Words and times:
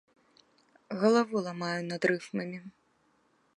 Галаву 1.01 1.37
ламаю 1.47 1.81
над 1.91 2.01
рыфмамі. 2.13 2.59